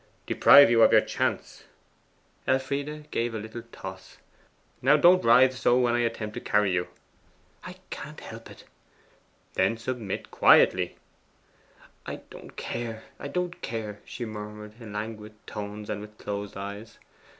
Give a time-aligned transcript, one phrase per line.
[0.25, 1.65] 'Deprive you of your chance.'
[2.47, 4.17] Elfride gave a little toss.
[4.81, 6.87] 'Now, don't writhe so when I attempt to carry you.'
[7.63, 8.63] 'I can't help it.'
[9.53, 10.95] 'Then submit quietly.'
[12.07, 13.03] 'I don't care.
[13.19, 16.97] I don't care,' she murmured in languid tones and with closed eyes.